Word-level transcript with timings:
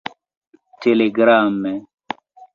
telegrame 0.81 1.73